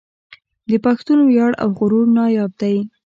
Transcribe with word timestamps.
د 0.69 0.71
پښتون 0.85 1.19
وياړ 1.23 1.51
او 1.63 1.69
غرور 1.79 2.05
ناياب 2.17 2.51
دی 2.61 2.75